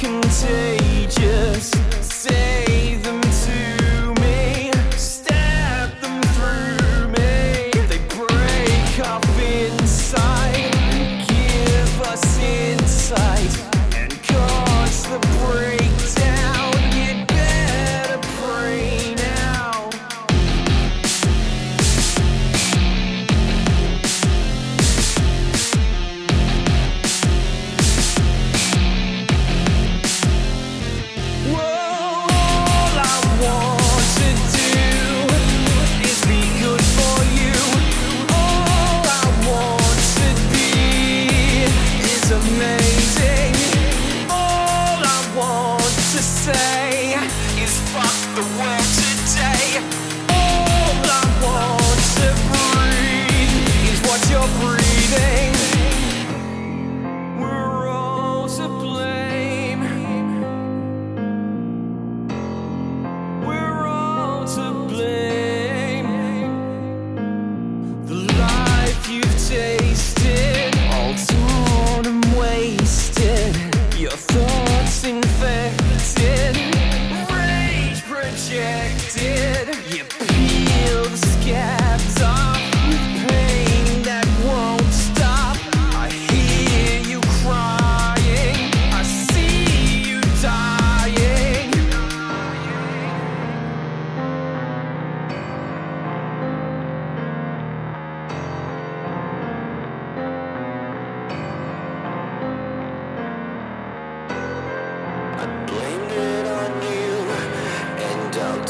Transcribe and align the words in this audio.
contagious. 0.00 1.70
Say 2.00 2.79
works. 48.70 48.99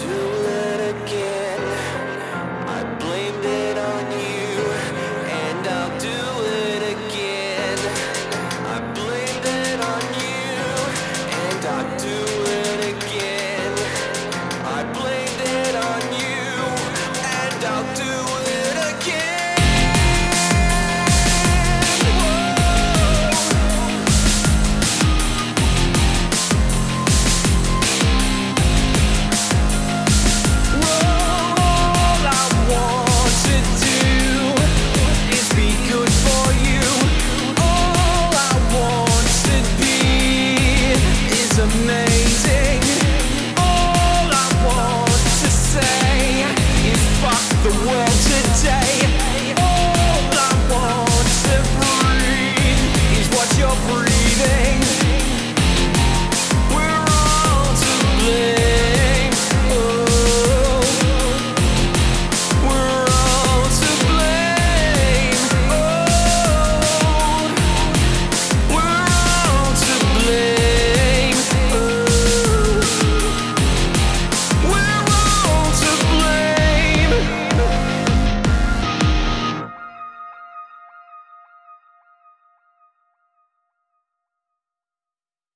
To 0.00 0.37